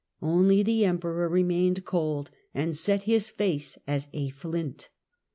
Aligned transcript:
Only 0.23 0.63
the 0.63 0.83
Emperor 0.83 1.29
remained 1.29 1.85
cold, 1.85 2.31
and" 2.55 2.75
set 2.75 3.03
his 3.03 3.29
face 3.29 3.77
as 3.85 4.07
a 4.13 4.29
flint." 4.29 4.89